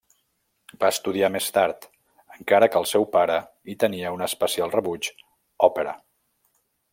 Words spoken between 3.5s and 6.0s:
hi tenia un especial rebuig, òpera.